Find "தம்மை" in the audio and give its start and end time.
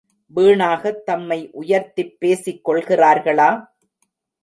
1.05-1.49